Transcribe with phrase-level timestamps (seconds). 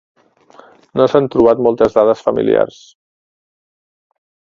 [1.01, 2.83] No s'han trobat moltes dades familiars.